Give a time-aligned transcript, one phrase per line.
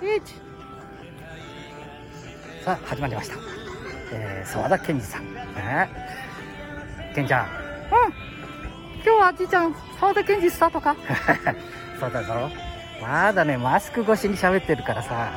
[0.00, 0.22] 1
[2.64, 3.36] さあ始まりました。
[4.12, 5.34] えー、沢田健二さん。
[5.34, 5.88] ね
[7.14, 7.46] 健ちゃん。
[7.46, 7.50] うん。
[9.02, 10.96] 今日はじいちゃん沢田健二スタートか？
[12.00, 12.50] そうだぞ。
[13.00, 15.30] まだねマスク越しに喋ってるからさ。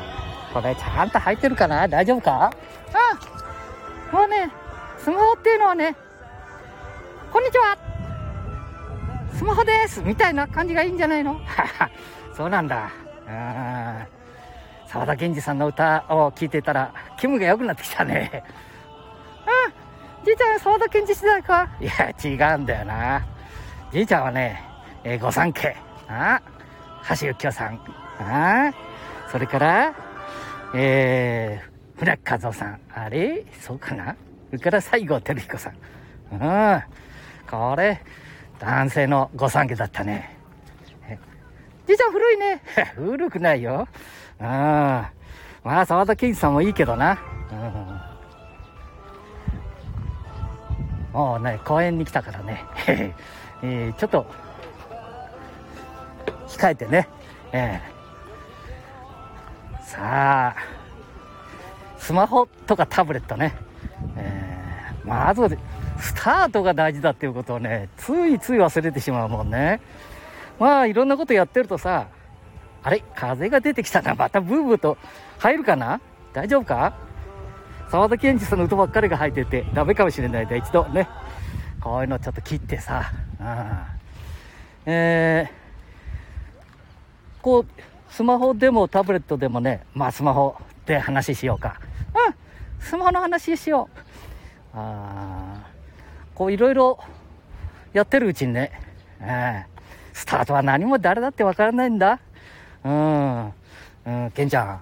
[0.54, 1.88] これちゃんと入ってるかな？
[1.88, 2.52] 大丈夫か？
[4.12, 4.20] うん。
[4.20, 4.50] もうね
[4.98, 5.96] スマホっていうのはね
[7.32, 7.78] こんにちは。
[9.34, 10.02] スマホです。
[10.02, 11.40] みたいな感じがいいんじゃないの？
[12.36, 12.90] そうなんだ。
[13.28, 14.23] うん
[14.94, 18.44] 沢田研二さんの歌を聴いてたら気分が良くなってきたね。
[19.48, 19.70] う
[20.22, 21.68] んじいちゃん沢田研二時代か？
[21.82, 23.26] いや違うんだよな。
[23.92, 24.64] じいちゃんはね、
[25.04, 25.76] え、御三家。
[26.08, 26.40] あ
[27.10, 27.80] 橋幸夫さん。
[28.20, 28.72] あ
[29.30, 29.94] それから
[30.76, 32.80] えー、船木和夫さん。
[32.94, 33.44] あれ？
[33.60, 34.16] そうかな？
[34.52, 35.74] それから西郷輝彦さん。
[36.32, 36.84] うん。
[37.50, 38.00] これ
[38.60, 40.38] 男性の御三家だったね。
[41.88, 42.62] じいちゃん古いね。
[42.96, 43.88] 古くないよ。
[44.40, 44.46] うん。
[44.46, 45.12] ま
[45.64, 47.20] あ、沢田研二さんもいいけどな。
[47.52, 48.14] うん。
[51.14, 52.66] もうね、公園に来たからね。
[53.62, 54.26] えー、ちょっと、
[56.48, 57.08] 控えてね。
[57.52, 60.56] えー、さあ、
[61.98, 63.56] スマホとかタブレットね。
[64.18, 65.58] えー、まず、
[66.00, 69.80] スタートが大事だっていうことをね、ついつい忘れてしまうもんね。
[70.60, 72.08] まあ、いろんなことやってるとさ、
[72.84, 73.04] あれ？
[73.16, 74.14] 風が出てきたな。
[74.14, 74.98] またブーブーと
[75.40, 76.02] 入るかな？
[76.34, 76.96] 大丈夫か？
[77.90, 80.48] 沢田研二さんの歌ばっかりが入っててダメかもしれない。
[80.48, 81.08] で、一度ね、
[81.80, 83.12] こういうのちょっと切ってさ、
[84.86, 87.66] えー、こう、
[88.10, 91.80] スマホでもタブレットでもね、まあスマホで話しようか。
[92.16, 92.36] うん、
[92.84, 94.00] スマホの話しよう。
[94.76, 95.68] あ
[96.34, 97.00] こういろいろ
[97.94, 98.72] やってるうちにね、
[99.22, 99.64] えー、
[100.14, 102.20] スタートは何も誰だってわからないんだ。
[102.84, 103.54] うん。
[104.06, 104.82] うん、ケンちゃん。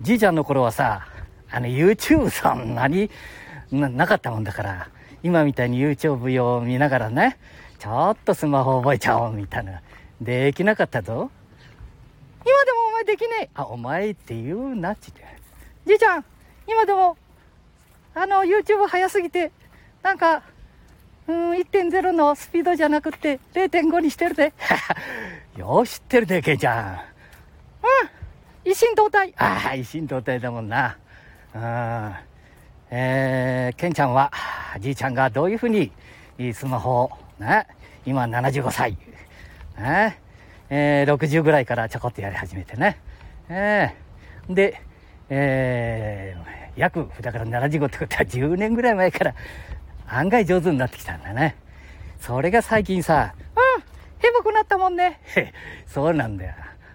[0.00, 1.06] じいちゃんの頃はさ、
[1.50, 3.10] あの、YouTube そんなに
[3.70, 4.88] ななかったもんだから、
[5.22, 7.38] 今みたいに YouTube を見ながらね、
[7.78, 9.80] ちょっとスマホ覚えちゃおうみたいな。
[10.20, 11.30] できなかったぞ。
[12.44, 13.50] 今でもお前できねえ。
[13.54, 15.24] あ、お前って言うなっちって。
[15.86, 16.24] じいちゃん、
[16.66, 17.16] 今でも、
[18.14, 19.52] あの、YouTube 早すぎて、
[20.02, 20.42] なんか、
[21.26, 24.52] うん、1.0のスピードじゃなくて0.5にしてるで。
[25.56, 27.09] よし知ってるで、ケンちゃん。
[28.64, 29.32] 一心同体。
[29.36, 30.96] ああ、一心同体だもんな。
[31.54, 32.14] うん。
[32.90, 34.30] えー、ケンちゃんは、
[34.80, 35.92] じいちゃんがどういうふうに、
[36.52, 37.66] スマホを、ね、
[38.04, 38.96] 今75歳、
[39.78, 40.18] ね、
[40.68, 42.98] えー、60ぐらいからちょこっとやり始めてね。
[43.48, 44.80] えー、で、
[45.28, 49.34] えー、約、だから75ってことは10年ぐらい前から
[50.08, 51.56] 案外上手になってきたんだね。
[52.20, 53.34] それが最近さ、
[53.76, 53.82] うん、
[54.18, 55.20] ヘボくなったもんね。
[55.86, 56.54] そうなんだよ。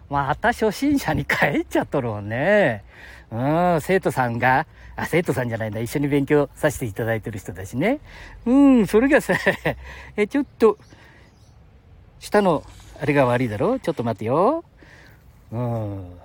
[0.10, 2.84] また初心者に帰っちゃっとるもんね。
[3.32, 3.36] う
[3.78, 5.80] ん、生徒さんが、あ、生徒さんじゃないんだ。
[5.80, 8.00] 一緒に勉強させていただいてる人だしね。
[8.46, 9.34] うん、それがさ、
[10.16, 10.78] え、ちょっと、
[12.20, 12.64] 下の、
[13.02, 13.80] あれが悪いだろ？
[13.80, 14.64] ちょっと待ってよ。
[15.52, 16.18] うん。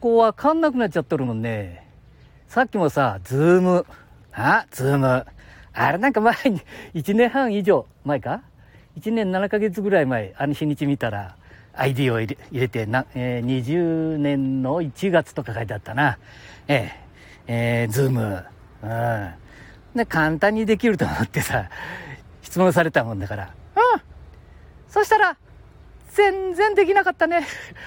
[0.00, 1.86] こうわかんなくなっちゃっとるもんね。
[2.48, 3.86] さっきもさ、ズーム。
[4.32, 5.24] あ、ズーム。
[5.74, 6.60] あれなんか前に、
[6.94, 8.42] 1年半以上前か
[8.98, 11.36] ?1 年7ヶ月ぐらい前、あの日にち見たら、
[11.74, 16.18] ID を入れ入れてな、えー、20年の1月とか書いてあったな。
[16.68, 16.90] えー、
[17.46, 18.44] えー、ズーム。
[18.82, 19.34] うん。
[19.96, 21.68] で、簡単にできると思ってさ、
[22.42, 23.54] 質問されたもんだから。
[23.76, 24.00] うん。
[24.88, 25.36] そしたら、
[26.10, 27.46] 全然できなかったね。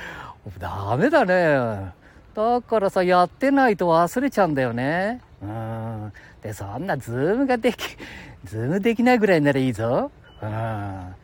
[0.59, 1.94] ダメだね。
[2.34, 5.22] だからさ、やってないと忘れちゃうんだよね。
[5.41, 6.13] うん。
[6.41, 7.97] で、そんなズームができ、
[8.44, 10.12] ズームできないぐらいならいいぞ。
[10.41, 11.16] うん。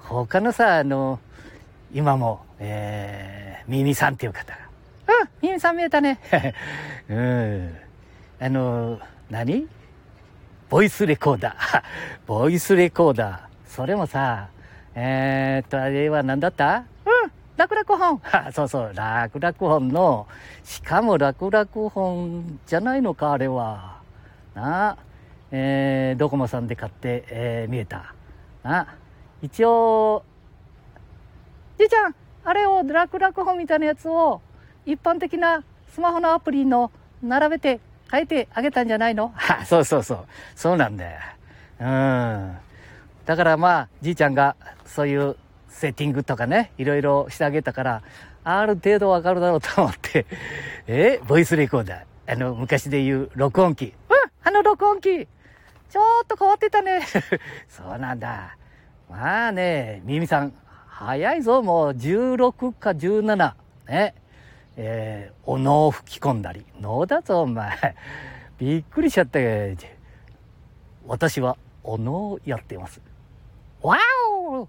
[0.00, 1.20] 他のさ、あの、
[1.92, 4.58] 今も、えー、ミミさんっていう方が。
[5.20, 6.18] うん、ミミさん見えたね。
[7.08, 7.76] うん。
[8.40, 8.98] あの、
[9.30, 9.66] 何？
[10.68, 11.82] ボイスレコーダー。
[12.26, 13.38] ボイスレコーダー。
[13.66, 14.48] それもさ、
[14.94, 16.84] えー、っと、あれは何だった？
[17.06, 18.20] うん、楽々本。
[18.52, 20.26] そうそう、楽々本の、
[20.64, 23.98] しかも楽々本じゃないのか、あれは。
[24.54, 24.96] な
[25.50, 28.12] えー、ドコモさんで買って、えー、見えた。
[28.62, 28.86] な
[29.40, 30.24] 一応、
[31.78, 32.14] じいちゃん、
[32.44, 34.40] あれを楽々本みたいなやつを
[34.86, 35.62] 一般的な
[35.94, 36.90] スマホのアプリの
[37.22, 37.80] 並べて
[38.10, 39.32] 変えてあげたんじゃないの？
[39.34, 40.26] は そうそうそう。
[40.56, 41.18] そうなんだよ。
[41.80, 42.56] うん。
[43.26, 45.36] だからまあ、じいちゃんがそういう
[45.68, 48.02] セッティングとかね、いろいろしてあげたから、
[48.44, 50.26] ある程度わかるだろうと思って、
[50.88, 51.20] え？
[51.26, 52.32] ボイスレコーダー。
[52.32, 53.94] あの、昔で言う録音機。
[54.08, 55.26] うんあの録音機
[55.90, 57.02] ちょっと変わってたね。
[57.68, 58.56] そうなんだ。
[59.10, 60.52] まあね、ミミさん、
[60.98, 63.54] 早いぞ、もう16か17。
[63.88, 64.14] ね。
[64.76, 66.66] えー、お能を吹き込んだり。
[66.80, 67.94] 能だぞ、お前。
[68.58, 69.38] びっくりしちゃった。
[71.06, 73.00] 私はお能をやってます。
[73.80, 73.96] わ
[74.28, 74.68] お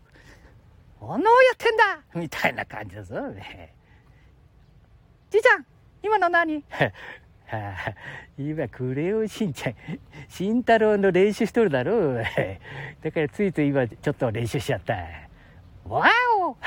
[1.02, 3.74] お能やってんだみたいな感じですよね。
[5.32, 5.66] じいちゃん
[6.04, 6.64] 今の何？
[8.38, 9.76] 今、クレヨンしんちゃん、
[10.28, 12.24] 慎太郎の練習しとるだろう。
[13.02, 15.29] だからついつい今ちょっと練習しちゃった。
[15.90, 16.06] わ
[16.42, 16.56] お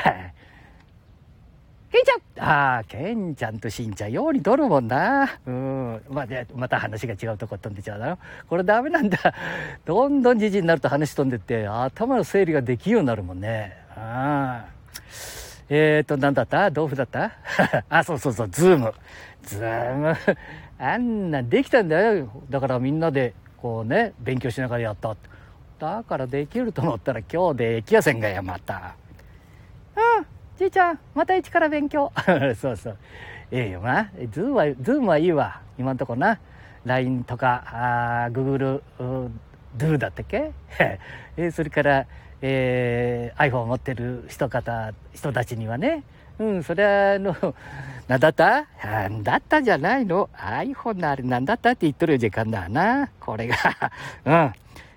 [1.93, 5.29] ケンちゃんああ、ケンちゃんとしんちゃん、ようにとるもんな。
[5.47, 6.01] うん。
[6.09, 8.19] まあ、で、また話が違うとこ飛んでちゃうだろ。
[8.49, 9.19] これダメなんだ。
[9.85, 13.77] どんどんじじになると話飛んでって、頭の整理ができるようになるもんね。
[13.95, 14.73] ああ。
[15.69, 16.71] えーと、なんだった？
[16.71, 17.33] 豆腐だった？
[17.91, 18.95] あ、そうそうそう、ズーム。
[19.43, 20.17] ズーム。
[20.79, 22.27] あんなんできたんだよ。
[22.49, 25.15] だからみんなで、こうね、勉強しながらやった。
[25.79, 28.95] だからできると思ったら今日できやせんがや、また。
[29.97, 30.27] うん。
[30.59, 32.13] じいちゃん、また一から勉強。
[32.61, 32.99] そうそう。
[33.51, 34.11] ええよな。
[34.31, 35.61] ズームは、ズームはいいわ。
[35.79, 36.39] 今んとこな。
[36.85, 40.53] LINE とか、ああ Google、Duoだったっけ？
[41.37, 42.07] えそれから、
[42.41, 46.03] えー、iPhone 持ってる人方、人たちにはね、
[46.39, 47.55] うん、それは、あの、
[48.09, 48.67] なんだった？
[48.83, 53.11] なんだったじゃないの ?iPhone のあれなんだったって言っとる時間だな。
[53.21, 53.57] これが
[54.25, 54.53] うん。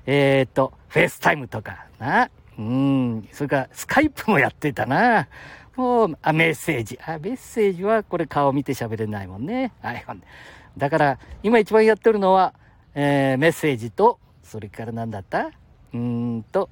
[0.07, 2.29] えー、っと、 FaceTimeとかな。
[2.57, 5.27] うん、それからスカイプもやってたな。
[5.75, 6.97] もう、あ、メッセージ。
[7.05, 9.73] あ、メッセージはこれ顔見て喋れないもんね。
[9.83, 10.21] iPhone。
[10.77, 12.53] だから、今一番やってるのは、
[12.93, 15.47] えー、メッセージと、それから何だった？
[15.47, 16.69] うーんと、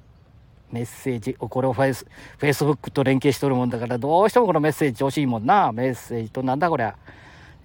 [0.72, 2.06] メッセージ、おこれをフェイス、
[2.38, 5.70] フェイスブックと連携しとるもんだから、どうしてもこのメッセージ欲しいもんな。
[5.72, 6.96] メッセージとなんだこりゃ？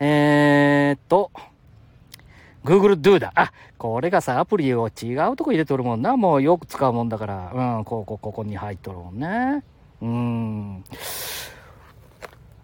[0.01, 1.31] えー、っと、
[2.63, 3.31] Google Duo だ。
[3.35, 6.17] あ、これがさ、アプリを違うとこ入れとるもんな。
[6.17, 7.51] もうよく使うもんだから。
[7.77, 9.63] うん、ここ、ここに入っとるもんね。
[10.01, 10.83] うん。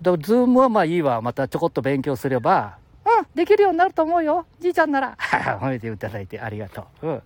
[0.02, 1.22] だ、ズームはまあいいわ。
[1.22, 4.46] またちょこっと勉強すれば、うん、できるようになると思うよ。
[4.60, 5.18] じいちゃんなら。
[5.62, 7.08] 褒めていただいてありがとう。
[7.08, 7.22] うん。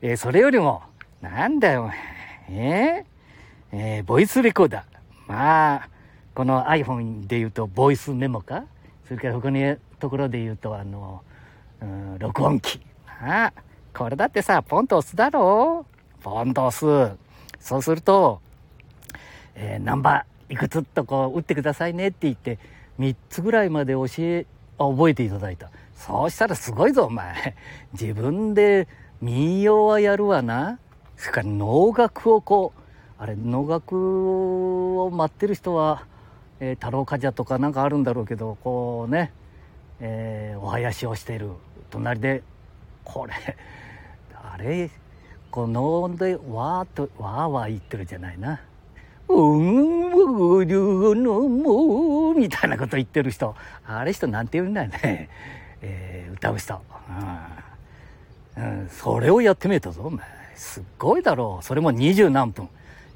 [0.00, 0.82] えー、それよりも、
[1.20, 1.90] なんだよ、
[2.48, 4.84] えー、えー、ボイスレコーダー。
[5.28, 5.88] まあ、
[6.34, 8.64] この iPhone で言うと、ボイスメモか？
[9.06, 11.22] それから他のところで言うと、あの、
[12.18, 12.80] 録音機。
[13.06, 13.52] あ
[13.94, 15.84] これだってさ、ポンと押すだろ？
[16.20, 16.76] うポンと押
[17.12, 17.16] す。
[17.60, 18.40] そうすると、
[19.54, 22.58] えー、ナンバーいくつっとこう打ってくださいねって言って、
[22.98, 24.46] 3つぐらいまで教え、
[24.78, 25.70] 覚えていただいた。
[25.94, 27.54] そうしたらすごいぞ、お前。
[27.92, 28.88] 自分で
[29.20, 30.78] 民謡はやるわな。
[31.16, 32.80] それから能楽をこう、
[33.22, 36.06] あれ、能楽を待ってる人は、
[36.58, 39.32] えー、太郎冠者とかなんかあるんだろうけど、こうね、
[40.00, 41.50] えー、お囃子をしている。
[41.92, 42.42] 隣で
[43.04, 43.32] これ
[44.34, 44.90] あれ
[45.50, 48.60] この飲んでわーっとわーわー言ってるじゃないな。
[49.28, 53.54] うんうりゅのもみたいなこと言ってる人。
[53.86, 55.28] あれ人なんて言うんだよね、
[55.82, 56.80] えー、歌う人、
[58.56, 60.24] うん、うん、それをやってみたぞお前。
[60.54, 61.64] すっごいだろう。
[61.64, 62.68] それも二十何分。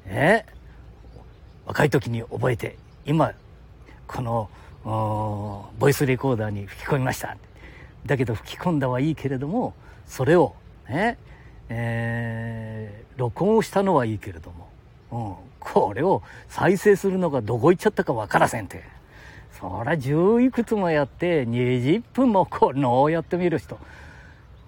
[0.05, 0.45] え？
[0.45, 3.33] ー、若い時に覚えて今
[4.07, 4.49] この
[5.79, 7.35] ボイスレコーダーに吹き込みました。
[8.07, 9.73] だけど吹き込んだはいいけれども
[10.07, 10.55] それを
[10.89, 11.17] ね
[11.69, 14.69] えー、録音をしたのはいいけれども、
[15.11, 18.83] うん、これを再生するのがどこ行っちゃったかわからせんって。
[19.59, 23.79] そら十いくつもやって20分もこのやってみる人。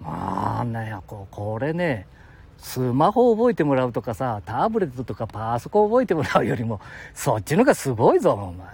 [0.00, 2.06] まあね、ここれね、
[2.58, 6.80] スマホ覚えてもらうとかさ、タブレットとかパソコン覚えてもらうよりも、
[7.14, 8.66] そっちのがすごいぞ、お前。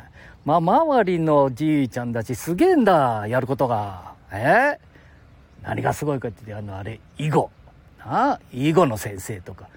[0.47, 4.16] まあ、周りのじいちゃんたちすげえんだ、やることが。
[4.39, 4.79] え
[5.63, 7.51] 何がすごいかって言って、あの、あれ、囲碁。
[7.99, 9.69] な囲碁の先生とか、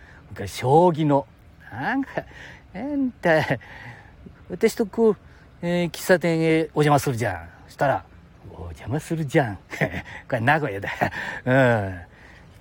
[0.46, 1.26] 将棋の、
[1.72, 2.10] なんか、
[2.74, 3.44] えんた、
[4.50, 5.18] 私とこう、
[5.62, 7.50] えー、喫茶店へお邪魔するじゃん。
[7.68, 8.06] そしたら、
[8.52, 9.56] お邪魔するじゃん。
[10.30, 10.90] これ名古屋だ。
[11.46, 12.02] うん。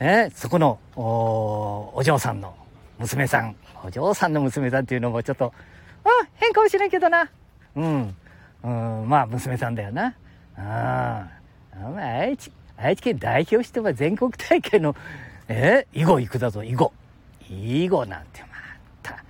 [0.00, 2.54] ね、そこのお、お嬢さんの
[2.98, 3.56] 娘さん。
[3.84, 5.52] お嬢さんの娘さんっていうのもちょっと、
[6.04, 7.30] あ、変かもしれんけどな。
[7.76, 8.16] うん。
[8.62, 10.14] うん、まあ、娘さんだよな。
[10.56, 11.37] ああ。
[11.96, 14.94] 愛知、愛知県代表しては全国大会の、
[15.48, 15.86] え？
[15.92, 16.92] 囲碁行くだぞ、囲碁。
[17.50, 18.48] 囲碁なんてま
[19.02, 19.24] た。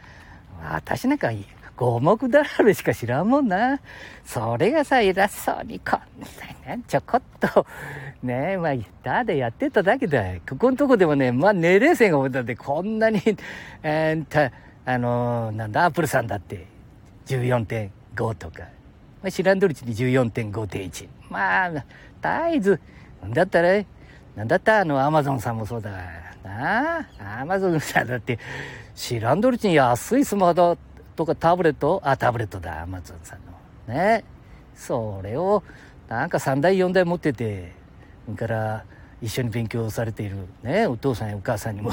[0.74, 1.30] 私なんか
[1.78, 3.80] 五目だられしか知らんもんな。
[4.24, 7.64] それがさ、偉そうにこんなね、ちょこっと、
[8.22, 10.22] ねえ、まあ、ただやってただけだ。
[10.48, 13.22] ここのとこでもね、まあ、年齢線が思ったってこんなに、
[13.82, 14.50] えー、た、
[14.84, 16.66] あのー、なんだ、アップルさんだって、
[17.26, 18.64] 14.5とか、
[19.22, 21.08] まあ、知らんどるうちに14.5.1。
[21.30, 21.84] まあ、
[22.22, 22.80] 絶えず、
[23.30, 23.82] だったら、
[24.36, 25.96] なんだったあの、アマゾンさんもそうだか
[26.44, 28.38] ら、なあ、アマゾンさんだって、
[28.94, 30.76] 知らんどるうちに安いスマホ
[31.16, 32.00] とかタブレット？
[32.04, 33.40] あ、タブレットだ、アマゾンさん
[33.88, 33.94] の。
[33.94, 34.24] ね。
[34.74, 35.64] それを
[36.08, 37.72] なんか3台4台持ってて
[38.36, 38.84] から
[39.20, 41.92] 一緒に勉強されているねお父さんやお母さんに も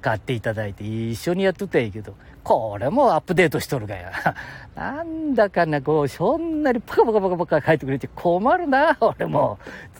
[0.00, 2.14] 買っていただいて一緒にやっとったらいいけど
[2.44, 4.12] これもアップデートしとるがや。
[4.76, 9.58] なんだかなこうそんなにパカパカパカパカ書いてくれて困るな俺も。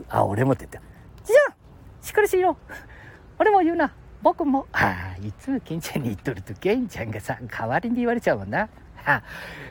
[0.08, 0.88] あ俺もって言って
[1.24, 1.54] 「じゃあ
[2.00, 2.56] しっかりしろ
[3.38, 3.92] 俺も言うな。
[4.22, 4.66] 僕も。
[4.72, 8.68] ああいつもケンちゃんに言っとるとケンちゃんがさ代わりに言われちゃうもんな。
[9.04, 9.22] あ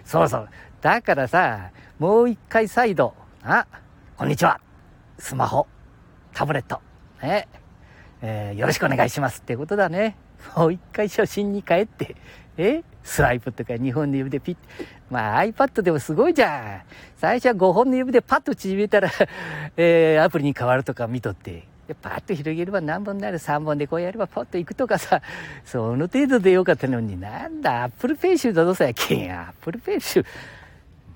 [0.03, 0.49] そうそう。
[0.81, 3.13] だからさもう一回再度。
[3.43, 3.65] あ
[4.17, 4.59] こんにちは。
[5.17, 5.67] スマホ。
[6.33, 6.84] タブレット。
[7.21, 7.47] ね
[8.21, 10.15] えー、よろしくお願いしますってことだね。
[10.55, 12.15] もう一回初心に帰って、
[12.57, 12.83] え？
[13.03, 14.57] スワイプとか2本の指でピッ、
[15.11, 16.81] まあ iPad でもすごいじゃん。
[17.17, 19.11] 最初は5本の指でパッと縮めたら
[19.77, 21.67] えー、アプリに変わるとか見とって。
[21.87, 25.21] でパッと広げれば何本になる3本でこうやればポッと行くとかさ、
[25.65, 29.31] その程度でよかったのになんだ、アップルペンシルだどうせやけん。
[29.31, 30.25] アップルペンシル。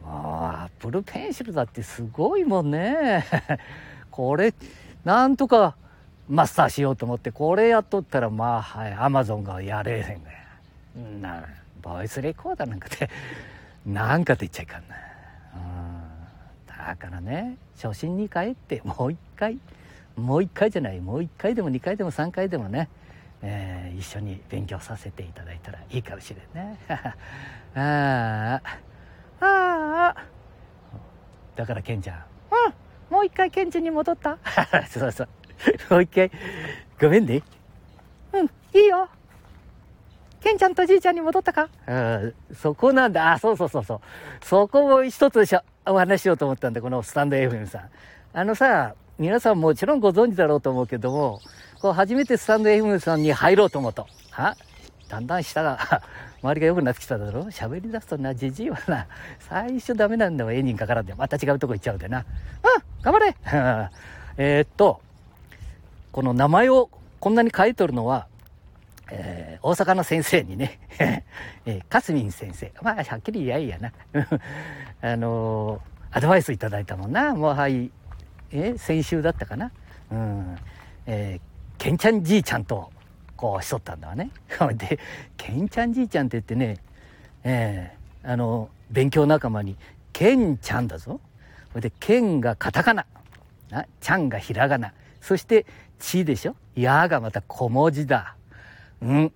[0.04, 0.14] もう、
[0.46, 3.26] アップルペンシルだってすごいもんね。
[4.12, 4.54] これ、
[5.04, 5.76] なんとか、
[6.30, 10.40] マスターしようと思ってこれやっとったらまあはいアマゾンがやれへんがや
[11.20, 11.46] な
[11.82, 13.10] ボイスレコーダーなんかで
[13.86, 14.96] なんかと言っちゃいかんな、
[15.56, 19.58] うん、だからね初心に帰ってもう一回
[20.16, 22.90] もう一回じゃないもう一回でも二回でも三回でもね、
[23.42, 26.78] えー、一緒に勉強させていただいたらいいかもしれんね。
[27.76, 28.62] あ
[29.42, 30.16] あああ
[31.56, 32.18] だからケンちゃん。
[32.18, 34.38] うんもう一回ケンちゃんに戻った。
[34.88, 35.30] そうそう
[35.90, 36.32] もう一回。
[37.00, 37.42] ごめんね。
[38.34, 38.46] うん、
[38.80, 39.08] いいよ。
[40.42, 41.70] ケンちゃんとじいちゃんに戻ったか？
[41.88, 43.34] うん、そこなんだ。
[43.34, 44.00] あ、そうそうそうそう。
[44.42, 47.90] そこも一つしょお話しようと思ったんだ、このスタンド FM さん。
[48.34, 51.42] あのさ、皆さんもちろんご存知だろうと思うけども、
[51.82, 54.08] こう初めてスタンド FM さんに入ろうと思うと。
[54.32, 54.56] は？
[55.10, 56.04] だんだん下が、
[56.44, 57.42] 周りが良くなってきただろ？
[57.46, 59.08] 喋り出すとな、じじいはな、
[59.40, 61.16] 最初ダメなんだわ、エンジンかからんで。
[61.16, 62.20] また違うとこ行っちゃうでな。
[62.20, 62.26] うん、
[63.02, 63.36] 頑張れ
[64.38, 65.02] えっと、
[66.12, 66.90] この名前を
[67.20, 68.28] こんなに書いとるのは、
[69.12, 70.80] えー、大阪の先生にね、
[71.66, 72.72] えー、かすみん先生。
[72.82, 73.92] まあ、はっきり言やいやな。
[75.02, 77.34] あのー、アドバイスいただいたもんな。
[77.34, 77.92] もうはい、
[78.52, 79.72] えー、先週だったかな。
[80.12, 80.56] うん。
[81.06, 81.42] えー、
[81.78, 82.92] ケンちゃんじいちゃんと、
[83.36, 84.32] こうしとったんだわね。
[84.76, 85.00] で、
[85.38, 86.78] ケンちゃんじいちゃんって言ってね、
[87.44, 89.78] えー、あの、勉強仲間に、
[90.14, 91.20] ケンちゃんだぞ。
[91.76, 93.06] で、ケンがカタカナ。
[93.70, 94.94] な、ちゃんがひらがな。
[95.22, 95.66] そして、
[96.00, 96.56] ちでしょ？
[96.76, 98.36] やがまた小文字だ。
[99.02, 99.32] うん。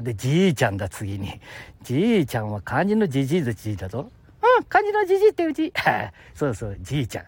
[0.00, 1.40] で、じいちゃんだ、次に。
[1.82, 4.10] じいちゃんは漢字のじじいのじいだぞ。
[4.58, 5.72] うん、漢字のじじいってうち。
[6.34, 7.24] そうそう、じいちゃん。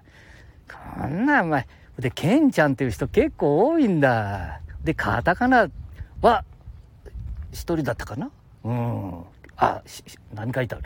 [1.00, 1.66] こんな、お前。
[1.98, 4.60] で、ケンちゃんっていう人結構多いんだ。
[4.82, 5.68] で、カタカナ
[6.20, 6.44] は、
[7.52, 8.30] 一人だったかな？
[8.64, 9.24] うん。
[9.56, 9.82] あ、
[10.32, 10.84] 何書いてある？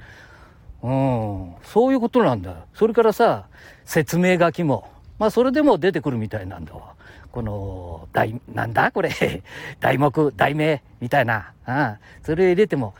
[0.82, 1.54] うん。
[1.62, 2.66] そういうことなんだ。
[2.74, 3.46] それからさ、
[3.84, 4.90] 説明書きも。
[5.18, 6.94] まあ、それでも出てくるみたいなんだわ。
[7.38, 8.90] この、題、なんだ？
[8.90, 9.10] これ、
[9.78, 11.52] 題目、題名、みたいな。
[11.68, 11.96] うん。
[12.24, 12.94] それ入れても、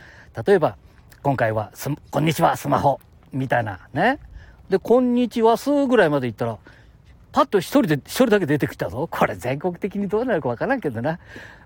[0.47, 0.77] 例えば、
[1.25, 3.01] 今回はす、こんにちは、スマホ、
[3.33, 4.21] みたいな、ね。
[4.71, 6.57] で、こんにちは、すぐらいまで行ったら、
[7.33, 9.09] パッと一人で、一人だけ出てきたぞ。
[9.11, 11.19] これ全国的にどうなるかわからんけどな。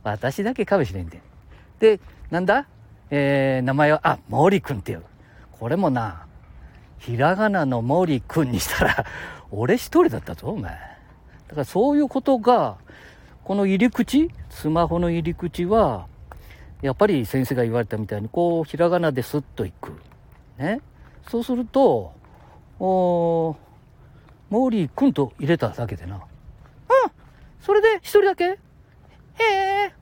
[0.02, 1.20] 私だけかもしれんで。
[1.78, 2.00] で、
[2.30, 2.64] なんだ？
[3.10, 5.02] えー、名前は、あ、森くんっていう。
[5.60, 6.24] これもな、
[6.96, 9.04] ひらがなの森くんにしたら、
[9.50, 10.91] 俺一人だったぞ、お前。
[11.52, 12.78] だからそういうことが、
[13.44, 16.06] この入り口、スマホの入り口は、
[16.80, 19.92] やっぱり先生が言われたみたいに、こう、ひらがなでスッといく。
[20.56, 20.80] ね。
[21.28, 22.14] そうすると、
[22.80, 23.56] おー
[24.48, 26.16] モーリーくんと入れただけでな。
[26.16, 26.22] うん
[27.60, 28.58] それで一人だけへ
[29.38, 29.92] え、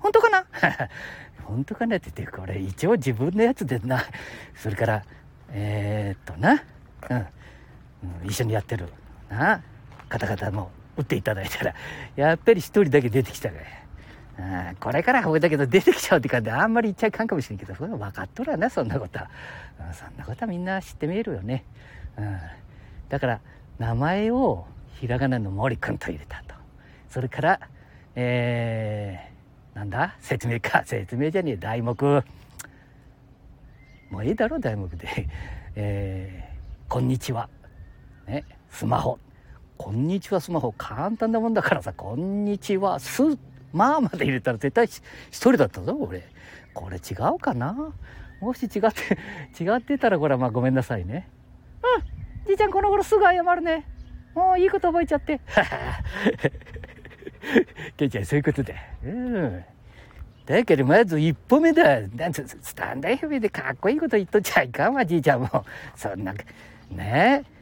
[0.00, 0.44] 本当かな？
[1.46, 1.98] 本当かな？
[1.98, 4.02] って言って、これ一応自分のやつでな。
[4.56, 5.04] それから、
[5.50, 6.64] えー、っとな、
[7.10, 7.16] うん、
[8.22, 8.88] うん、一緒にやってる、
[9.30, 9.62] な、
[10.08, 11.74] 方々も打っていただいたら、
[12.16, 13.56] やっぱり一人だけ出てきたか
[14.38, 14.68] ら。
[14.68, 19.30] うん、これからはだけど出てきちゃうって感じであんまり言っちゃいかんかもしれんけど、それは分かっとるわな、そんなことは。
[19.88, 21.64] うん、そんなことはみんな知ってみえるよね。
[22.18, 22.38] うん。
[23.08, 23.40] だから、
[23.78, 24.66] 名前を
[25.00, 26.54] ひらがなの森くんと入れたと。
[27.08, 27.60] それから、
[28.14, 30.16] えー、なんだ？
[30.20, 30.82] 説明か。
[30.84, 32.24] 説明じゃねえ、題目。
[34.10, 35.08] もういいだろ、題目で。
[35.76, 37.48] えー、こんにちは。
[38.26, 39.18] ね、スマホ。
[39.76, 43.22] こんにちはスマホ簡単なもんだからさ、こんにちはす、
[43.72, 46.24] まあまで入れたら絶対一人だったぞ、俺。
[46.74, 47.92] これ違うかな
[48.40, 49.18] もし違って、
[49.62, 51.28] 違ってたらこれはまあごめんなさいね。
[51.82, 52.02] うん、
[52.46, 53.84] じいちゃんこの頃すぐ謝るね。
[54.34, 55.40] もういいこと覚えちゃって。
[57.96, 58.74] ケイちゃんそういうことだ。
[59.04, 59.64] うん。
[60.44, 62.02] だけどまず一歩目だ。
[62.02, 65.64] なんつスタンド FM でかっこいいこと言っとっちゃいかんわ、じいちゃんも。
[65.94, 66.34] そんな、
[66.90, 67.55] ねえ。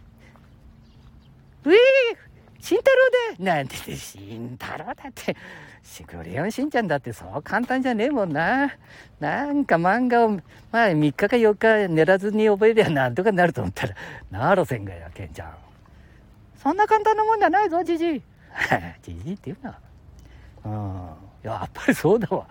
[1.65, 1.79] うえ
[2.61, 2.91] 慎太
[3.39, 5.37] 郎だなんて言って、慎太郎だって、
[6.07, 8.75] クレヨンしんちゃんだってそう簡単じゃねえもんな。
[9.21, 11.55] なんか漫画を、まあ3日か4
[11.87, 13.95] 日寝らずに覚えりゃなんとかなると思ったら、
[14.31, 15.55] なろせんがや、ケンちゃん。
[16.57, 18.23] そんな簡単なもんじゃないぞ、じじい。
[19.03, 19.79] じじいって言うな。
[20.65, 21.11] うん。
[21.43, 22.47] やっぱりそうだわ。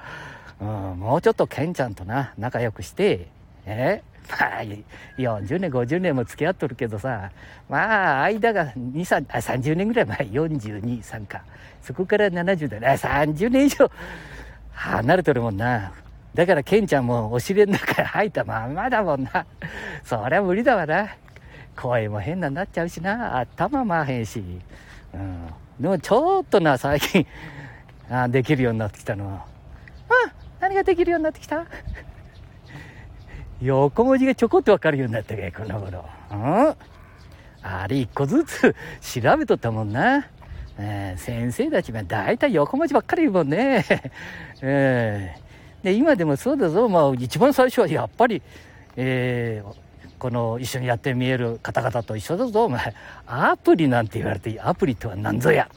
[0.61, 3.27] うん、もうちょっとケンちゃんとな、仲良くして、
[3.65, 4.03] え？
[4.29, 4.61] まあ、
[5.17, 7.31] 40年、50年も付き合っとるけどさ、
[7.69, 11.43] まあ、間が2、3、あ、30年ぐらい前、42、3か。
[11.81, 13.89] そこから70代、あ、30年以上
[14.71, 15.91] 離れとるもんな。
[16.33, 19.45] だから、ケンちゃんもお尻の中入ったまんまだもんな。
[20.03, 21.09] そりゃ無理だわな。
[21.75, 23.39] 声も変なになっちゃうしな。
[23.39, 24.43] 頭まへんし。
[25.13, 25.47] うん。
[25.79, 27.27] でも、ちょっとな、最近、
[28.09, 29.45] あできるようになってきたのは。
[30.09, 31.65] あ何ができるようになってきた？
[33.63, 36.05] 横文字がちょこっとわかるようになったけこの頃。
[36.31, 36.75] うん。
[37.61, 38.75] あれ一個ずつ
[39.21, 40.27] 調べとったもんな。
[40.77, 43.85] えー、先生たちは大体横文字ばっかり言うもんね。
[44.61, 46.89] えー、で、今でもそうだぞ。
[46.89, 48.41] まあ、一番最初はやっぱり、
[48.97, 49.75] えー、
[50.19, 52.65] この一緒にやって見える方々と一緒だぞ。
[52.65, 52.93] お前、
[53.27, 55.69] アプリなんて言われて、アプリとは何ぞや。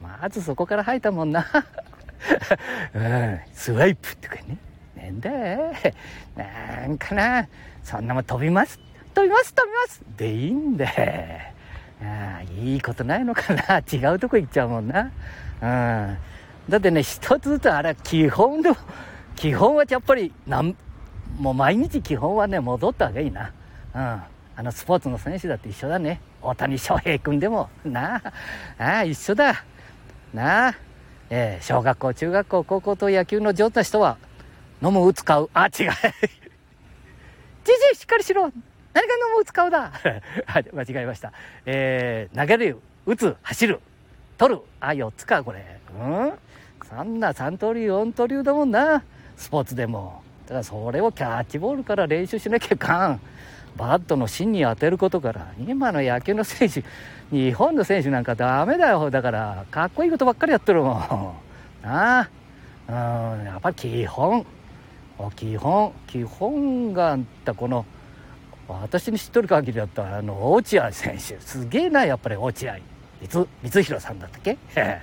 [0.00, 1.46] まずそこから入ったもんな。
[2.94, 4.56] うん、スワイプとかね。
[5.04, 5.30] なんだ
[6.36, 7.48] なんかな、
[7.82, 8.78] そんなもん飛びます。
[9.14, 10.86] 飛びます、飛びますでいいんだ
[12.02, 15.10] あいいことないのかな違うとこ行っちゃうもんな。
[15.62, 16.18] うん。
[16.68, 18.76] だってね、一つずつあれ、基本でも、
[19.36, 20.76] 基本はやっぱり、なん、
[21.38, 23.52] もう毎日基本はね、戻った方がいいな。
[23.94, 24.00] うん。
[24.56, 26.20] あの、スポーツの選手だって一緒だね。
[26.42, 28.32] 大谷翔平君でも、なあ、
[28.78, 29.64] ああ、一緒だ。
[30.32, 30.74] なあ、
[31.30, 34.18] えー、小学校、中学校、高校と野球の上手な人は、
[34.82, 35.48] 飲む、打つ、買う。
[35.54, 35.70] あ、違う。
[35.72, 35.88] じじ
[37.92, 38.42] い、しっかりしろ。
[38.92, 39.92] 何が飲む、打つ、買うだ？
[40.72, 41.32] 間違えました。
[41.66, 43.80] えー、投げる、打つ、走る、
[44.38, 44.60] 取る。
[44.80, 45.64] あ、4つか、これ。
[45.98, 46.32] うん？
[46.88, 49.02] そんな三刀流、四刀流だもんな。
[49.36, 50.22] スポーツでも。
[50.46, 53.20] だからそれをキャッチボールから練習しなきゃいかん。
[53.76, 56.84] バットの芯に当てることから、今の野球の選手、
[57.32, 59.10] 日本の選手なんかダメだよ。
[59.10, 61.34] だから、かっこいいことばっかりやってるも
[61.82, 61.86] ん。
[61.88, 62.28] なあ。
[62.86, 62.92] う
[63.42, 64.46] ん、やっぱり基本。
[65.36, 67.84] 基本、基本があったこの、
[68.68, 71.38] 私に知っとる限りだったら、あの、落合選手。
[71.40, 72.76] すげえな、やっぱり落合。
[73.22, 74.58] 光、光弘さんだったっけ？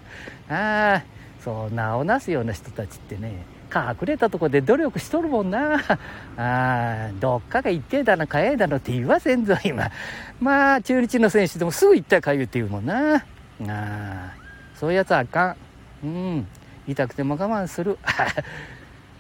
[0.50, 1.04] ああ、
[1.44, 5.80] そう、名をなすような人たちってね、隠れたとこで努力しとるもんな。
[6.38, 9.90] あどっかが一定だな、かやいだのって言わせんぞ、今。
[10.42, 13.24] まあ、中日の選手でもすぐ行ったかゆって言うもんな。
[13.68, 14.34] あ
[14.76, 15.56] そういうやつはあか
[16.04, 16.08] ん。
[16.08, 16.48] うん。
[16.88, 17.98] 痛くても我慢する。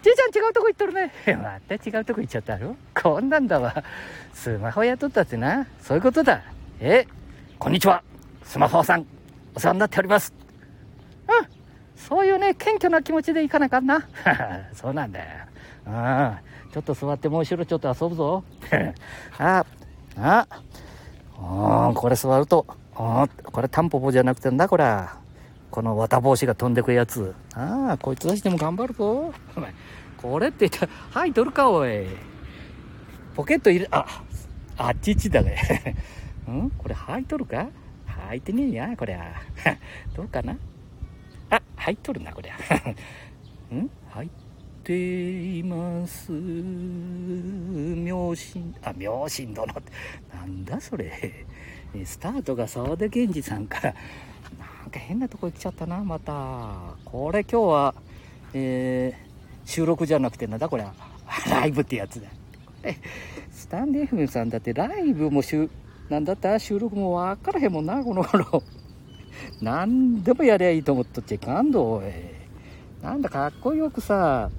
[0.01, 1.11] じいちゃん違うとこ行っとるね。
[1.41, 2.75] また違うとこ行っちゃったろ？
[2.99, 3.83] こんなんだわ。
[4.33, 5.67] スマホやっとったってな。
[5.79, 6.41] そういうことだ。
[6.79, 7.05] え、
[7.59, 8.01] こんにちは。
[8.43, 9.05] スマホさん。
[9.53, 10.33] お世話になっております。
[11.27, 11.47] うん。
[11.95, 14.07] そういうね、謙虚な気持ちでいかなあかんな。
[14.73, 15.25] そうなんだよ。
[15.85, 16.37] うん。
[16.73, 18.43] ちょっと座ってもう後ろちょっと遊ぶぞ。
[19.37, 19.63] あ、
[20.17, 20.47] あ、
[21.37, 24.85] うん、これ座ると、あこれタンポポじゃなくてんだ、これ。
[25.71, 27.33] この綿帽子が飛んでくやつ。
[27.55, 29.33] ああ、こいつ出しても頑張るぞ。
[29.55, 29.73] お前、
[30.17, 32.07] これって言ったら、はい、取るか、おい。
[33.35, 34.05] ポケット入れ、あ、
[34.77, 35.95] あっちっちだね。
[36.47, 36.69] うん？
[36.71, 37.69] これ、はい、取るか？
[38.29, 39.33] 履いてねえや、こりゃ。
[40.13, 40.57] どうかな？
[41.49, 42.55] あ、入っとるな、こりゃ。
[43.73, 43.89] ん？
[44.09, 44.29] 入っ
[44.83, 46.33] ています。
[46.33, 49.73] 妙心、あ、妙心殿。
[50.33, 51.45] なんだそれ。
[52.03, 53.95] スタートが沢田源氏さんから、
[54.59, 56.95] なんか変なとこ行っちゃったな、また。
[57.05, 57.95] これ今日は、
[58.53, 60.85] えー、収録じゃなくてなんだこれ。
[61.49, 62.33] ライブってやつだこ
[62.83, 62.97] れ。
[63.51, 65.69] スタンディーフさんだってライブもしゅ、
[66.09, 66.59] なんだった？
[66.59, 68.63] 収録もわからへんもんな、この頃。
[69.61, 72.05] 何でもやりゃいいと思っとっちゃいかんど、おい。
[73.01, 74.49] なんだかっこよくさ、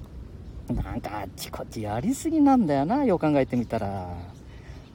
[0.67, 4.07] なんかあっちこっちやりすぎなんだよな、よう考えてみたら。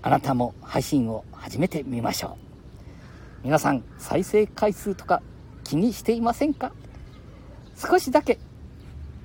[0.00, 2.47] あなたも配信を始めてみましょう。
[3.48, 5.22] 皆さん、再生回数とか
[5.64, 6.70] 気にしていませんか？
[7.76, 8.38] 少しだけ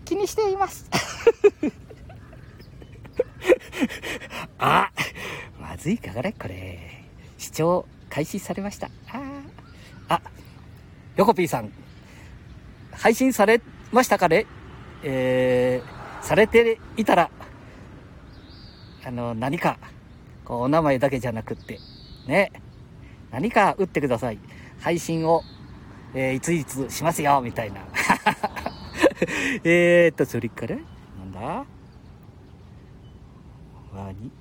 [0.05, 0.89] 気にしています。
[4.57, 4.89] あ、
[5.59, 7.03] まずいかこれ、これ。
[7.38, 8.89] 視聴開始されました。
[9.12, 9.41] あ
[10.07, 10.21] あ、
[11.17, 11.73] 横 P さん、
[12.93, 13.59] 配信され
[13.91, 14.45] ましたかね？
[15.03, 17.29] えー、されていたら、
[19.03, 19.77] あの、何か、
[20.45, 21.77] こう、お名前だけじゃなくって、
[22.25, 22.53] ね、
[23.33, 24.37] 何か打ってください。
[24.79, 25.41] 配信を、
[26.13, 27.81] えー、いついつしますよ、みたいな。
[29.65, 30.81] えっと、それから、な
[31.23, 31.41] んだ？
[33.95, 34.31] ワニ、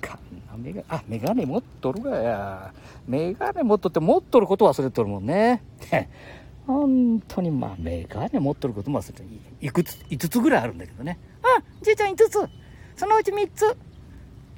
[0.00, 0.18] か
[0.50, 2.74] なメガあ、メガネ持っとるがや。
[3.06, 5.62] メガネ持っとって持っとること忘れとるもんね。
[6.66, 9.28] 本当にまあ、メガネ持っとることも忘れてる。
[9.60, 11.20] いくつ、5つぐらいあるんだけどね。
[11.42, 12.48] あ、じいちゃん5つ。
[12.96, 13.76] そのうち3つ。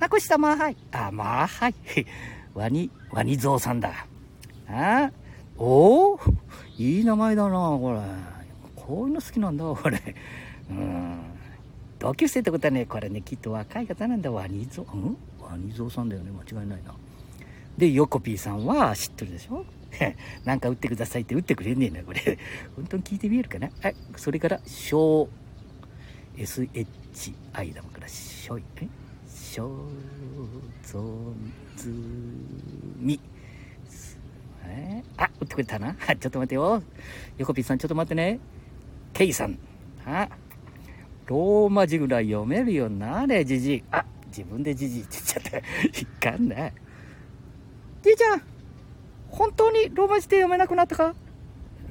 [0.00, 0.76] なくしたまあはい。
[0.92, 1.74] あ、まあはい。
[2.58, 4.06] ワニ、ワニゾウさんだ。
[4.68, 5.10] あ
[5.56, 6.20] おお
[6.76, 8.00] いい名前だな、これ。
[8.74, 10.00] こういうの好きなんだ、これ。
[10.68, 11.20] うん。
[12.00, 14.32] 同級生ってことはね、これね、きっと若い方なんだ。
[14.32, 15.16] ワニゾウ、うん？
[15.40, 16.94] ワニゾウさんだよね、間違いないな。
[17.76, 19.64] で、ヨコピーさんは知ってるでしょ？
[20.44, 22.38] なんか打ってくださいって打ってくれねえな、これ。
[22.74, 23.70] 本当に聞いてみえるかな？
[23.82, 26.42] はい、それから、ショー、
[27.54, 28.88] SHI だもんから、ショイ、え？
[29.48, 29.68] ショー
[30.82, 31.32] ゾ
[31.74, 31.88] ズ
[32.98, 33.18] ミ。
[34.66, 35.02] え？
[35.16, 35.94] ー、あ、打ってくれたな。
[36.20, 36.82] ちょっと待ってよ。
[37.38, 38.40] ヨコピーさん、ちょっと待ってね。
[39.14, 39.58] ケイさん。
[40.04, 40.28] あ、
[41.24, 43.84] ローマ字ぐらい読めるようになれ、じじい。
[43.90, 45.58] あ、自分でじじいって言っちゃった。
[46.28, 46.70] いかんな。
[48.02, 48.42] じいちゃん、
[49.30, 51.14] 本当にローマ字で読めなくなったか？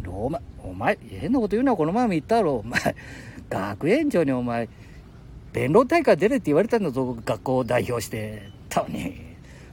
[0.03, 2.57] ローマ、お前、変なこと言うな、この前も言ったろ。
[2.57, 2.95] お前、
[3.49, 4.69] 学園長にお前、
[5.53, 8.49] 弁論大会出れって言われたんだぞ、学校を代表して。
[8.69, 9.27] たのに。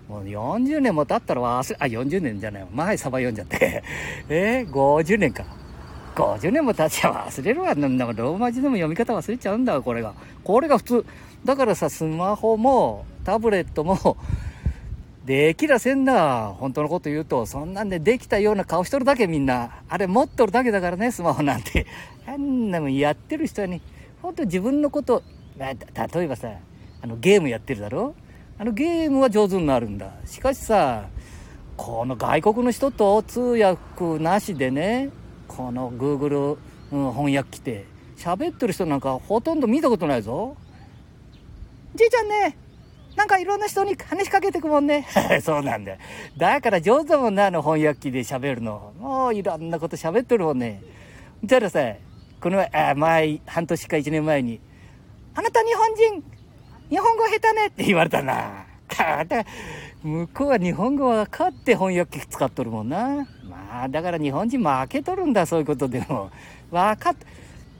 [0.08, 2.66] もう40年も経ったら忘れ、あ、40年じゃない。
[2.72, 3.82] 前サバ読んじゃって。
[4.28, 5.44] えー、50年か。
[6.14, 7.74] 50年も経っちゃ忘れるわ。
[7.74, 10.14] なんだローマ字でも読み方忘れちゃうんだ、これが。
[10.44, 11.06] これが普通。
[11.44, 14.16] だからさ、スマホも、タブレットも、
[15.24, 16.54] できらせんな。
[16.58, 19.70] 本当のこと言うと、そんなんでできたような顔しとるだけみんな。
[19.88, 21.86] あれ持っとるだけだからね、スマホなんて。
[22.26, 23.80] あんなもんやってる人に、
[24.22, 25.22] 本当自分のこと、
[25.56, 26.48] 例えばさ、
[27.02, 28.14] あのゲームやってるだろ？
[28.58, 30.12] あのゲームは上手になるんだ。
[30.26, 31.08] しかしさ、
[31.76, 35.10] この外国の人と通訳なしでね、
[35.48, 36.56] この Google、
[36.90, 37.84] 翻訳来て
[38.16, 40.56] 喋ってる人なんかほとんど見たことないぞ。
[41.94, 42.56] じいちゃんね
[43.16, 45.06] なんかいろんな人に話しかけてくもんね。
[45.42, 45.92] そうなんだ。
[45.92, 45.98] よ
[46.36, 48.92] だから上手だもんねあの翻訳機で喋るの。
[48.98, 50.82] もういろんなこと喋ってるもんね。
[51.44, 51.80] じゃあさ
[52.40, 54.60] この前前半年か1年前に
[55.34, 56.24] 「あなた日本人
[56.90, 58.66] 日本語下手ね」って言われたな
[59.24, 59.44] だ
[60.02, 63.26] 向こうは日本語分かって翻訳機使っとるもんな。
[63.42, 66.30] まあ、だから日本人負けとるんだ、そういうことでも。
[66.70, 67.16] 分かっ、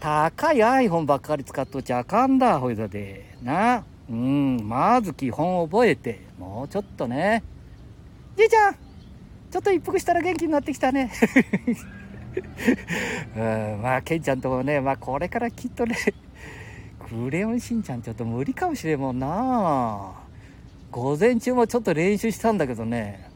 [0.01, 3.37] 高い iPhone ばっかり使っとっちゃあかんだ、ほいだで。
[3.43, 3.85] な。
[4.09, 7.43] うん、まず基本覚えて、もうちょっとね。
[8.37, 11.13] じいちゃんちょっと一服したら元気になってきたね。
[13.37, 15.95] うん、まあ、ケンちゃんともね、まあ、これからきっとね、
[17.09, 20.13] クレヨンしんちゃんちょっと無理かもしれんもんな。
[20.91, 23.31] 午前中もちょっと練習したんだけどね、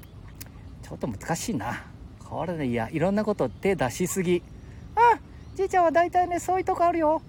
[0.83, 1.85] ちょっと難しいな。
[2.19, 4.43] これね、いや、いろんなこと手出しすぎ。
[4.97, 5.19] あ、
[5.55, 7.21] じいちゃんは大体ね、そういうとこあるよ。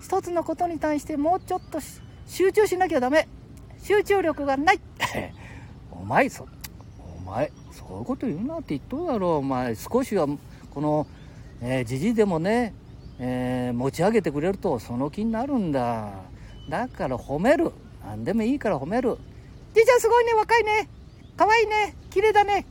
[0.00, 1.80] 一つのことに対してもうちょっと
[2.26, 3.26] 集中しなきゃダメ。
[3.82, 4.80] 集中力がない。
[5.90, 6.46] お前、そ、
[7.18, 9.30] お前、そういうこと言うなって言っとるだろう。
[9.36, 10.28] お前、少しは、
[10.70, 11.08] この、
[11.60, 12.72] えー、じじでもね、
[13.24, 16.10] えー、持ち上げてくれるとその気になるんだ。
[16.68, 17.70] だから褒める。
[18.04, 19.16] 何でもいいから褒める。
[19.74, 20.88] じいちゃんすごいね、若いね。
[21.36, 21.94] 可愛いね。
[22.10, 22.66] 綺麗だね。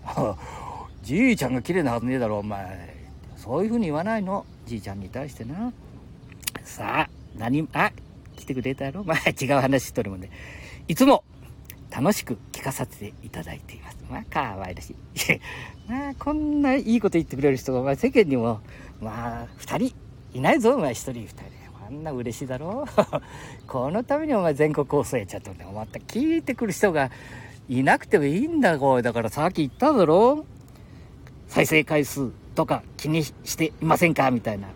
[1.04, 2.94] じいちゃんが綺麗なはずねえだろ、お前。
[3.38, 4.46] そういうふうに言わないの。
[4.66, 5.72] じいちゃんに対してな。
[6.66, 7.94] さあ、何、あ、
[8.36, 10.30] 来てくれたやろ まあ、違う話しとるもんね。
[10.90, 11.24] いつも、
[11.90, 13.98] 楽しく聞かさせていただいています。
[14.10, 14.96] まあ、可愛らしい。
[15.88, 18.60] まあ、こんないいこと言ってくれる人が、まあ、世間にも、
[19.00, 19.96] まあ、二人
[20.34, 21.44] いないぞ、お前一人二人。
[21.88, 22.86] あんな嬉しいだろ？
[23.68, 25.72] このためにお前全国放送やっちゃったんだよ。
[25.72, 27.12] また聞いてくる人が
[27.68, 29.02] いなくてもいいんだ、これ。
[29.02, 30.46] だからさっき言っただろ？
[31.48, 34.32] 再生回数とか気にしていませんか？
[34.32, 34.70] みたいな。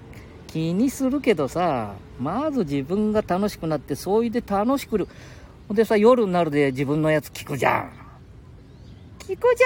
[0.48, 5.08] 気にするけどさ、まず自分が楽しくなって、そういで楽しくる。
[5.68, 7.92] ほんでさ、夜になるで自分のやつ聞くじゃん。
[9.20, 9.64] 聞くじ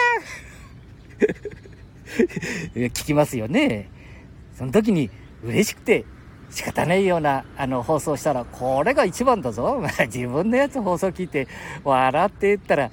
[2.78, 3.89] ゃん 聞きますよね。
[4.56, 5.10] その時に
[5.43, 6.06] 嬉しくて
[6.49, 9.82] 仕方ないような、あの、放送したら、これが一番だぞ。
[10.08, 11.47] 自分のやつ放送聞いて、
[11.84, 12.89] 笑って言ったら、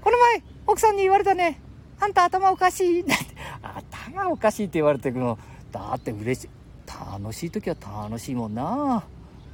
[0.00, 1.60] この前、奥さんに言われたね。
[2.00, 3.04] あんた頭おかしい。
[3.62, 5.38] 頭おかしいって言われてるの。
[5.72, 6.48] だって嬉しい。
[6.86, 9.04] 楽しい時は楽しいもんな。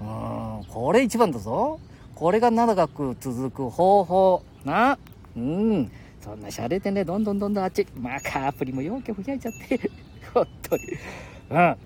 [0.00, 1.80] うん、これ一番だぞ。
[2.14, 4.42] これが長く続く方法。
[4.64, 4.98] な。
[5.36, 5.90] うん。
[6.20, 9.80] そんな洒落てね、どんどんどんどんあっち、まあ、アプリも容器を増やいちゃって。
[10.34, 10.82] 本当に。
[11.50, 11.76] うん。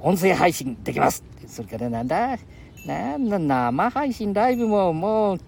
[0.00, 1.24] 音声配信できます。
[1.46, 2.38] それからなんだ？
[2.86, 5.38] なんだ、生配信ライブももう、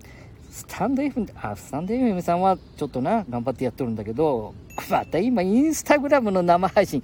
[0.50, 4.52] スタンド FM、あ、スタンド FM さんはちょっとな、頑張ってやってるんだけど、
[4.90, 7.02] また今インスタグラムの生配信、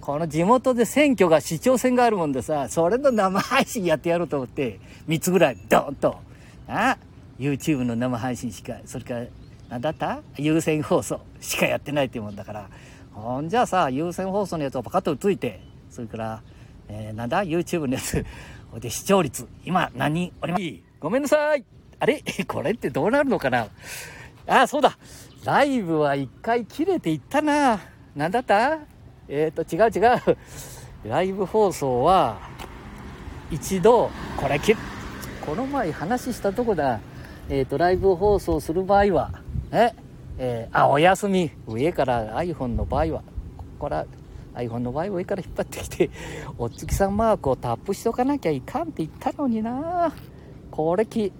[0.00, 6.16] この地元で選挙が市長選があるもんでさ、それの生配信やってやろうと思って、3つぐらいドーンと。
[6.66, 6.96] あ
[7.38, 9.26] YouTube の生配信しか、それから、
[9.68, 10.20] なんだった？
[10.38, 12.70] 優先放送しかやってないっていうもんだから、
[13.12, 16.42] ほんじゃあさ、優先放送のやつをパカッとついて、それから、
[16.88, 18.24] えー、なんだ ?YouTube のやつ。
[18.80, 20.26] で、視聴率、今、何？
[20.26, 20.64] 人おります
[21.00, 21.64] ごめんなさい
[22.00, 22.22] あれ？
[22.46, 23.66] これってどうなるのかな？
[24.46, 24.98] あ、そうだ
[25.44, 27.80] ライブは一回切れていったな。
[28.14, 28.78] なんだった？
[29.28, 31.08] えっ、ー、と、違う違う。
[31.08, 32.38] ライブ放送は、
[33.50, 34.76] 一度、これ切、
[35.46, 37.00] この前話したとこだ。
[37.48, 39.30] えっ、ー、と、ライブ放送する場合は、
[39.70, 39.92] え、
[40.38, 41.50] えー、あ、お休み。
[41.66, 43.22] 上から iPhone の場合は、
[43.56, 44.06] ここから
[44.58, 46.10] iPhone の場合上から引っ張ってきて、
[46.58, 50.12] お月さんマークをタップしとかなきゃいかんって言ったのにな
[50.70, 51.32] これき、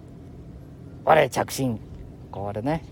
[1.05, 1.81] あれ、着信。
[2.31, 2.85] これね。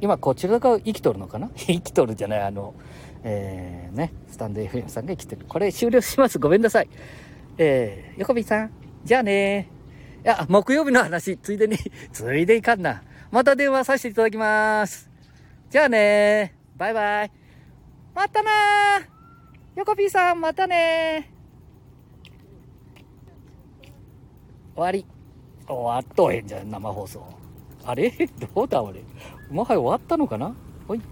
[0.00, 1.50] 今、こちらが生きとるのかな？
[1.56, 2.74] 生きとるじゃない、あの、
[3.22, 5.46] えー、ね、スタンド FM さんが生きてる。
[5.48, 6.38] これ終了します。
[6.38, 6.88] ごめんなさい。
[7.58, 8.70] えー、横ビさん、
[9.04, 9.68] じゃあね
[10.24, 11.76] いや、木曜日の話、ついでに、
[12.12, 13.02] ついでいかんな。
[13.30, 15.10] また電話させていただきます。
[15.70, 17.30] じゃあねバイバイ。
[18.14, 19.11] またな
[19.74, 21.32] 横 P さん、またね
[24.74, 25.06] 終わり。
[25.66, 27.24] 終わっとへんじゃん、生放送。
[27.84, 28.10] あれ？
[28.54, 29.02] どうだ俺。
[29.50, 30.54] もはや終わったのかな？
[30.88, 31.02] ほい。